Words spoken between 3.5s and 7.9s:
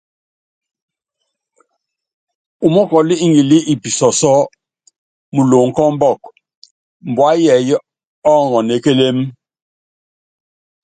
i pisɔsɔ́ muloŋ kɔ ɔmbɔk, mbua yɛɛyɛ́